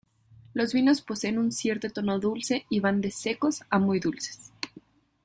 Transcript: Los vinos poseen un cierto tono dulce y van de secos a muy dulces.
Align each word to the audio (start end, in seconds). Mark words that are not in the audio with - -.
Los 0.55 0.73
vinos 0.73 1.01
poseen 1.03 1.37
un 1.37 1.51
cierto 1.51 1.87
tono 1.91 2.17
dulce 2.17 2.65
y 2.71 2.79
van 2.79 3.01
de 3.01 3.11
secos 3.11 3.61
a 3.69 3.77
muy 3.77 3.99
dulces. 3.99 4.51